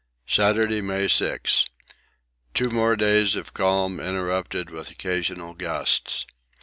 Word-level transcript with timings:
Saturday, 0.25 0.81
May 0.81 1.07
6. 1.07 1.63
Two 2.55 2.69
more 2.69 2.95
days 2.95 3.35
of 3.35 3.53
calm, 3.53 3.99
interrupted 3.99 4.71
with 4.71 4.89
occasional 4.89 5.53
gusts. 5.53 6.25